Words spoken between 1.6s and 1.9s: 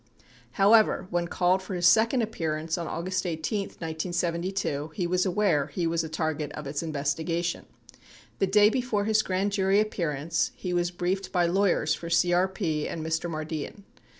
for his